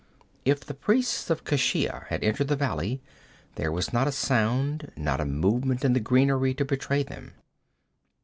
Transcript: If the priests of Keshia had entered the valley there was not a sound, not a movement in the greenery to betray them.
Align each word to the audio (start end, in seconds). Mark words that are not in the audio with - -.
If 0.45 0.61
the 0.65 0.73
priests 0.73 1.29
of 1.29 1.43
Keshia 1.43 2.07
had 2.07 2.23
entered 2.23 2.47
the 2.47 2.55
valley 2.55 3.03
there 3.53 3.71
was 3.71 3.93
not 3.93 4.07
a 4.07 4.11
sound, 4.11 4.91
not 4.95 5.21
a 5.21 5.25
movement 5.25 5.85
in 5.85 5.93
the 5.93 5.99
greenery 5.99 6.55
to 6.55 6.65
betray 6.65 7.03
them. 7.03 7.33